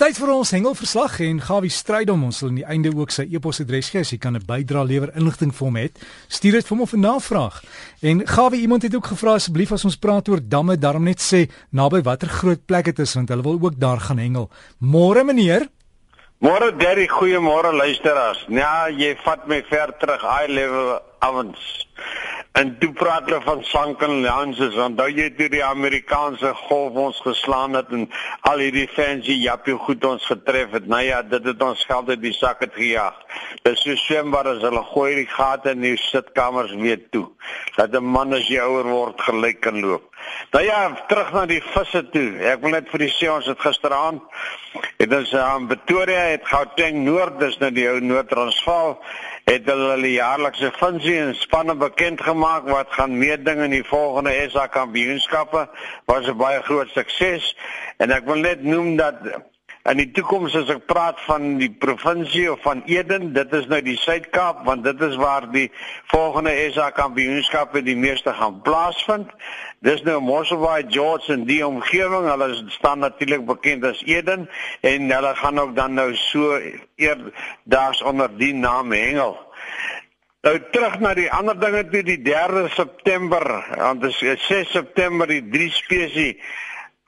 [0.00, 3.90] tyd vir ons hengelverslag en Gawie Strydom ons sal in die einde ook sy e-posadres
[3.92, 5.98] gee as jy kan 'n bydrae lewer inligting vir hom het.
[6.28, 7.62] Stuur dit vir hom of 'n navraag.
[8.00, 11.50] En Gawie iemand het ook gevra asseblief as ons praat oor damme, daarom net sê
[11.70, 14.50] naby watter groot plek dit is want hulle wil ook daar gaan hengel.
[14.80, 15.68] Môre meneer.
[16.40, 18.46] Môre Derry, goeiemôre luisteraars.
[18.48, 21.86] Ja, jy vat my ver terug, high level avonds.
[22.60, 27.78] En toe praat hulle van Sanken Lances, onthou jy toe die Amerikaanse golf ons geslaan
[27.78, 28.02] het en
[28.50, 30.90] al hierdie fancy jappie goed ons getref het.
[30.92, 33.16] Nou ja, dit het ons geld uit die sak het gejaag.
[33.64, 37.30] Dis so swembaar as hulle gooi die gate in die sitkamers weer toe.
[37.78, 40.04] Dat 'n man as jy ouer word gelyk kan loop.
[40.52, 42.28] Nou ja, terug na die visse toe.
[42.44, 44.20] Ek wil net vir die sê ons het gisteraand
[44.98, 48.98] het ons aan Pretoria het Gauteng Noord, dis nou die ou Noord-Transvaal
[49.50, 54.34] het hulle die jaarlikse funsie en spanne bekend gemaak wat gaan meeding in die volgende
[54.52, 55.64] SA kampioenskappe.
[56.06, 57.56] Was 'n baie groot sukses.
[57.98, 59.16] En ek wil net noem dat
[59.88, 63.78] in die toekoms as ek praat van die provinsie of van Eden dit is nou
[63.84, 65.70] die Suid-Kaap want dit is waar die
[66.12, 69.32] volgende SA kampioenskappe die meeste gaan plaasvind.
[69.80, 72.28] Dis nou Mosselbaai George en die omgewing.
[72.28, 74.48] Hulle staan natuurlik bekend as Eden
[74.84, 76.60] en hulle gaan ook dan nou so
[77.00, 79.38] eerdaags onder die naam hengel.
[80.44, 83.44] Nou terug na die ander dinge toe die 3 September,
[83.76, 86.36] want dit is 6 September die drie spesies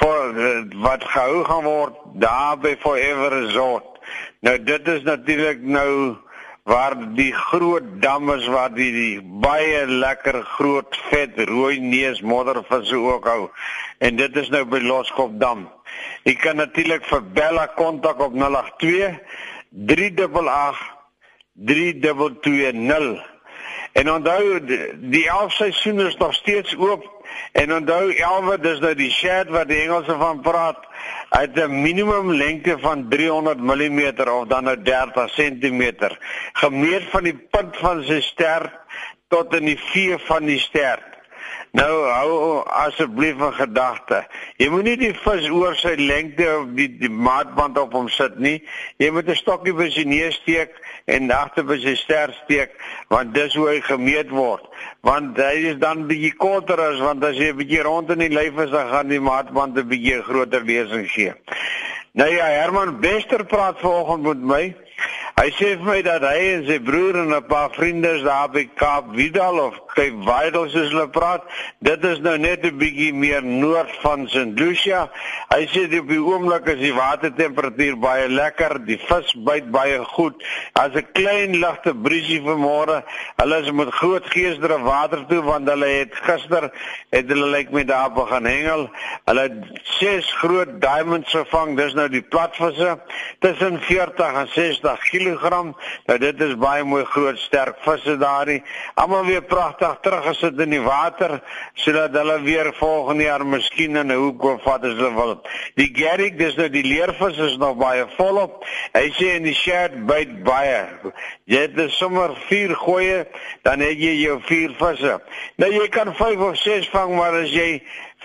[0.00, 4.00] vir uh, wat gehou gaan word daar by Forever Resort.
[4.44, 6.16] Nou dit is natuurlik nou
[6.64, 12.96] waar die groot damme is waar die, die baie lekker groot vet rooi neus moddervisse
[12.96, 13.50] ook hou.
[13.98, 15.66] En dit is nou by Loskop Dam.
[16.24, 19.20] Jy kan natuurlik vir Bella kontak op 082
[19.68, 20.80] 388
[21.68, 23.32] 3220.
[23.92, 24.60] En onthou
[25.12, 27.13] die 11 seisoene is nog steeds oop
[27.52, 30.84] en onthou 11 dis nou die shed wat die Engelse van praat
[31.28, 35.82] uit 'n minimum lengte van 300 mm of dan nou 30 cm
[36.52, 38.72] gemeet van die punt van sy stert
[39.28, 41.14] tot in die vee van die stert.
[41.74, 42.34] Nou hou
[42.70, 44.26] asseblief 'n gedagte.
[44.56, 48.62] Jy moenie die vis oor sy lengte of die, die maatband op hom sit nie.
[48.98, 50.70] Jy moet 'n stokkie by sy neus steek
[51.04, 52.76] en agter by sy stert steek
[53.12, 54.64] want dis hoe hy gemeet word.
[55.04, 58.32] Want hy is dan bietjie korter as want as jy 'n bietjie rond in die
[58.32, 61.34] lyf is dan gaan die maatband 'n bietjie groter lesing gee.
[62.12, 64.74] Nou ja, Herman Bester praat vanoggend met my.
[65.34, 68.68] Hy sê vir my dat hy en sy broer en 'n paar vriende daar by
[68.74, 71.44] Kaap Vidal of Cape Vidal soos hulle praat,
[71.84, 74.58] dit is nou net 'n bietjie meer noord van St.
[74.58, 75.10] Lucia.
[75.54, 79.98] Hy sê die op die oomblik is die watertemperatuur baie lekker, die vis byt baie
[80.04, 80.42] goed.
[80.72, 83.02] As 'n klein ligte briesie vanmôre,
[83.36, 86.70] hulle is met groot geesdre water toe want hulle het gister
[87.10, 88.90] het hulle lyk met daar begin hengel.
[89.24, 92.98] Hulle het ses groot diamonds gevang, dis nou die platvisse
[93.40, 95.74] tussen 40 en 60 kg kg.
[96.06, 98.62] Nou dit is baie mooi groot sterk visse daarin.
[99.00, 101.36] Almal weer pragtig teruggesit in die water
[101.74, 105.34] sodat hulle weer volgende jaar miskien in 'n hoek wil vat as hulle wil.
[105.74, 108.64] Die gerrig, dis nou die leervis is nog baie volop.
[108.92, 110.86] Hy sê in die shirt byt baie.
[111.44, 113.26] Jy het dus sommer 4 gooie,
[113.62, 115.20] dan het jy jou 4 visse.
[115.56, 117.82] Nou jy kan 5 of 6 vang, maar as jy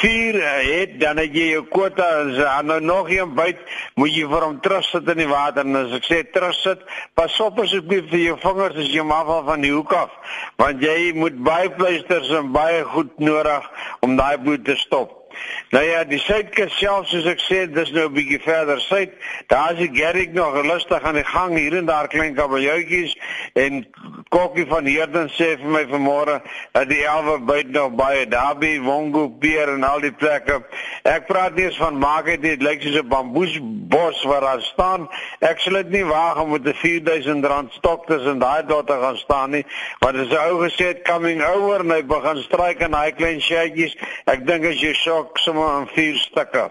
[0.00, 3.60] 4 het dan het jy jou kwota as hy nou nog een byt
[4.00, 5.66] moet jy vir hom terugsit in die water.
[5.66, 6.84] En as ek sê terugsit
[7.18, 10.14] pas op asseblief vir jou vingers as jy hom afval van die hoek af.
[10.60, 13.68] Want jy moet baie pleisters en baie goed nodig
[14.00, 15.21] om daai bloed te stop
[15.70, 19.12] Nou ja, die suidkus self soos ek sê, dis nou 'n bietjie verder suid.
[19.46, 23.16] Daar is die Gerrig nog lustig aan die gang hier en daar klein kabeljoutjies
[23.54, 23.86] en
[24.28, 26.38] Kokkie van Heerden sê vir my vanmôre
[26.72, 30.62] dat die elwe byt nog baie daarby, Wongo, Peer en al die plekke.
[31.04, 35.08] Ek praat nie eens van maak dit dit lyk soos 'n bamboesbos waar daar staan.
[35.40, 38.96] Ek sal dit nie waag om met 'n 4000 rand stok tussen daai dot te
[39.02, 39.64] gaan staan nie,
[40.00, 43.96] want as 'n ou gesê coming over en hy begin stryk in daai klein shetjies,
[44.26, 46.70] ek dink as jy so ook sommer aan vier stukke.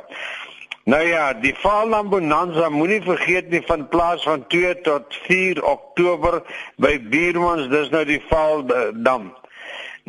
[0.84, 6.42] Nou ja, die Valnam Bonanza moenie vergeet nie van plaas van 2 tot 4 Oktober
[6.82, 9.30] by Biermans, dis nou die Valdam.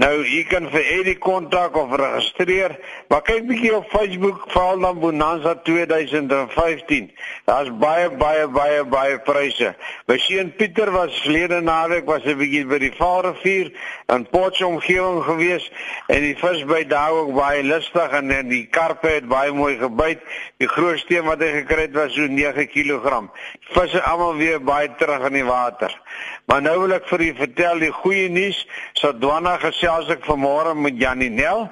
[0.00, 2.72] Nou, jy kan vir Eddie kontak of registreer,
[3.12, 7.10] maar kyk bietjie op Facebook val dan Bonanza 2015.
[7.44, 9.74] Daar's baie baie baie baie pryse.
[10.08, 13.68] My seun Pieter was verlede naweek was 'n bietjie by die Vaalrivier
[14.08, 15.70] in Potchefstroom omgewing gewees
[16.08, 19.76] en die vis by daar ook baie lustig en, en die karpe het baie mooi
[19.76, 20.20] gebyt.
[20.56, 23.28] Die grootste een wat hy gekry het was so 9 kg.
[23.60, 25.92] Visse almal weer baie terug in die water.
[26.46, 28.66] Maar nou wil ek vir u vertel die goeie nuus.
[28.98, 31.64] Sodwana gesels ek vanmôre met Janie Nel.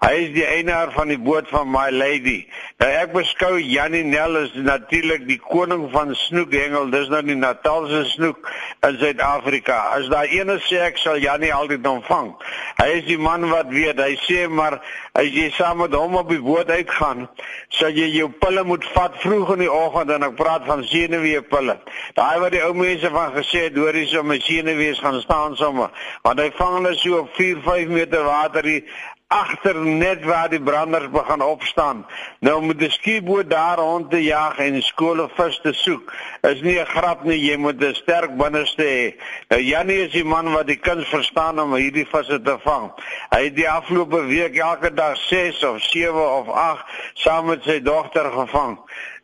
[0.00, 2.46] Hy is die eienaar van die boot van My Lady.
[2.80, 6.88] Nou ek beskou Janie Nel as natuurlik die koning van snoekhengel.
[6.94, 8.48] Dis nou die Natalse snoek
[8.86, 9.76] in Suid-Afrika.
[9.98, 12.30] As daar ene sê ek sal Janie altyd ontvang.
[12.78, 14.00] Hy is die man wat weet.
[14.00, 14.78] Hy sê maar
[15.18, 17.26] as jy saam met hom op die boot uitgaan,
[17.74, 21.74] sal jy jou pille moet vat vroeg in die oggend en ek praat van senuweepille.
[22.16, 25.56] Daai wat die ou mense van gesê het, hoor jy so 'n senuwees gaan staan
[25.56, 25.90] sommer.
[26.22, 28.82] Want hy vang hulle so op 4, 5 meter water hier
[29.28, 32.06] agter net waar die branders begin opstaan.
[32.40, 36.12] Nou moet die skieboot daar rond te jag en skole vis te soek.
[36.48, 39.20] Is nie 'n grap nie, jy moet 'n sterk binneste hê.
[39.48, 42.92] Nou Janie is die man wat die kuns verstaan om hierdie visse te vang.
[43.30, 46.84] Hy het die afgelope week elke dag 6 of 7 of 8
[47.14, 48.78] saam met sy dogter gevang.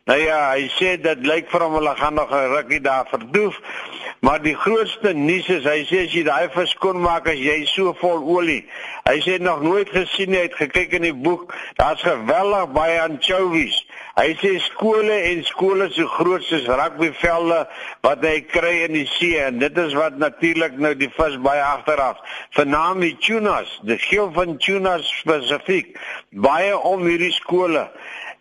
[0.05, 3.57] Nou ja, hy sê dit lyk vir hom hulle gaan nog 'n rukkie daar verdoef.
[4.25, 7.59] Maar die grootste nuus is hy sê as jy daai vis skoon maak as jy
[7.69, 8.63] so vol olie.
[9.05, 11.53] Hy sê nog nooit gesien hy het gekyk in die boek.
[11.77, 13.77] Daar's geweldig baie anchovies.
[14.17, 17.61] Hy sê skole en skole so groot soos rugbyvelde
[18.07, 21.61] wat hy kry in die see en dit is wat natuurlik nou die vis baie
[21.61, 22.17] agteraf.
[22.57, 25.99] Vernaam die tunas, die geel van tunas spesifiek
[26.33, 27.91] baie om hierdie skole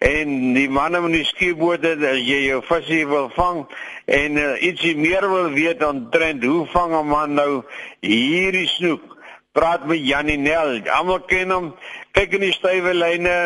[0.05, 3.65] en die manne met die skiebote as jy jou visie wil vang
[4.05, 7.65] en uh, ietsie meer wil weet omtrent hoe vang 'n man nou
[8.01, 9.15] hierdie snoek?
[9.55, 10.81] Praat met Janie Nel.
[10.91, 11.67] Almal ken hom.
[12.11, 13.37] Kyk in die stywe lyne.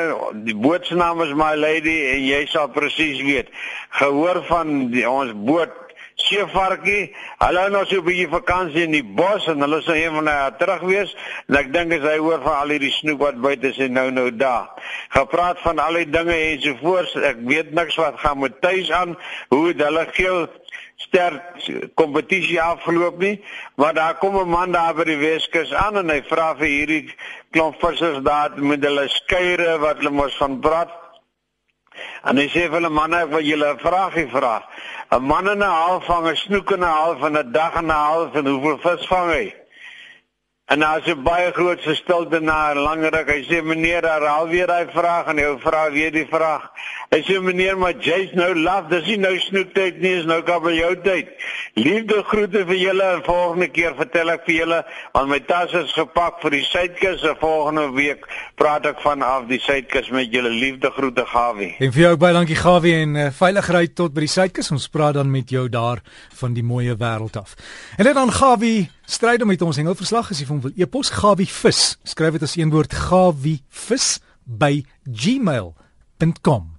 [0.46, 3.52] Die boot se naam is my lady en jy sal presies weet.
[4.00, 5.87] Gehoor van die, ons boot
[6.28, 7.12] seevarkie.
[7.42, 10.54] Hulle nou so 'n bietjie vakansie in die bos en hulle sou een van hulle
[10.58, 11.16] terug wees
[11.48, 14.10] en ek dink as hy hoor van al hierdie snoek wat buite is en nou
[14.10, 14.68] nou daar.
[15.08, 17.16] Gepraat van al die dinge en so voort.
[17.16, 19.16] Ek weet niks wat gaan met tuis aan
[19.48, 20.48] hoe dit hulle geel
[20.98, 21.38] ster
[21.94, 23.36] kompetisie afgeloop nie,
[23.76, 27.14] maar daar kom 'n man daar by die Weskus aan en hy vra vir hierdie
[27.50, 30.90] klomp vissers daar met hulle skeyre wat hulle mos van praat.
[32.24, 34.62] En hy sê vir hulle manne, ek wil julle 'n vraagie vra.
[35.12, 37.90] 'n man en 'n half vang 'n snoek en half in 'n dag en 'n
[37.90, 39.54] half en hoeveel vis vang hy?
[40.68, 43.28] En daar is 'n baie groot stilte na 'n lang ruk.
[43.28, 46.70] Hy sê meneer, herhaal weer daai vraag en hy vra weer die vraag.
[47.08, 51.00] Hy sê meneer, maar jy's nou laf, dis nie nou snoektyd nie, is nou kabeljou
[51.00, 51.28] tyd.
[51.72, 55.92] Liefde groete vir julle en volgende keer vertel ek vir julle want my tas is
[55.92, 60.90] gepak vir die suidkus en volgende week praat ek vanaf die suidkus met julle liefde
[60.90, 61.76] groete Gawie.
[61.78, 64.70] En vir jou ook baie dankie Gawie en uh, veilig ry tot by die suidkus.
[64.70, 66.04] Ons praat dan met jou daar
[66.34, 67.56] van die mooie wêreld af.
[67.96, 71.48] En dit dan Gawie stryd om met ons hengelverslag as jy van wil e-pos Gawie
[71.48, 71.96] vis.
[72.04, 76.77] Skryf dit as een woord Gawie vis by gmail.com